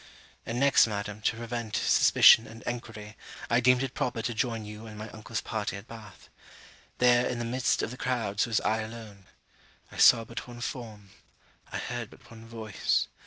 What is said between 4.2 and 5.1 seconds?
to join you and